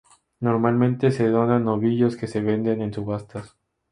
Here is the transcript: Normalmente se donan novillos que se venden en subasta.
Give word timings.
Normalmente 0.39 1.11
se 1.11 1.27
donan 1.27 1.65
novillos 1.65 2.15
que 2.17 2.25
se 2.25 2.41
venden 2.41 2.81
en 2.81 2.91
subasta. 2.91 3.43